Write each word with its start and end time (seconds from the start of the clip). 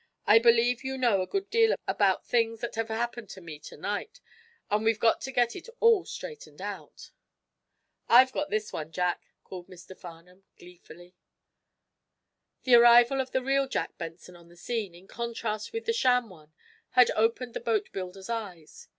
"I 0.25 0.39
believe 0.39 0.83
you 0.83 0.97
know 0.97 1.21
a 1.21 1.27
good 1.27 1.51
deal 1.51 1.75
about 1.87 2.25
things 2.25 2.61
that 2.61 2.73
have 2.73 2.87
happened 2.87 3.29
to 3.29 3.39
me 3.39 3.59
to 3.59 3.77
night, 3.77 4.19
and 4.71 4.83
we've 4.83 4.97
got 4.99 5.21
to 5.21 5.31
get 5.31 5.55
it 5.55 5.69
all 5.79 6.05
straightened 6.05 6.59
out." 6.59 7.11
"I've 8.09 8.31
got 8.31 8.49
this 8.49 8.73
one, 8.73 8.91
Jack," 8.91 9.21
called 9.43 9.67
Mr. 9.67 9.95
Farnum, 9.95 10.43
gleefully. 10.57 11.13
The 12.63 12.73
arrival 12.73 13.21
of 13.21 13.29
the 13.29 13.43
real 13.43 13.67
Jack 13.67 13.95
Benson 13.99 14.35
on 14.35 14.47
the 14.47 14.57
scene, 14.57 14.95
in 14.95 15.07
contrast 15.07 15.71
with 15.71 15.85
the 15.85 15.93
sham 15.93 16.29
one, 16.29 16.51
had 16.97 17.11
opened 17.11 17.53
the 17.53 17.59
boatbuilder's 17.61 18.27
eyes. 18.27 18.87